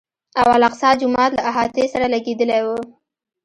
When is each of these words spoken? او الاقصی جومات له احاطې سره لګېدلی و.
او 0.39 0.47
الاقصی 0.55 0.89
جومات 0.99 1.31
له 1.35 1.41
احاطې 1.49 1.83
سره 1.93 2.05
لګېدلی 2.13 2.61
و. 2.63 2.67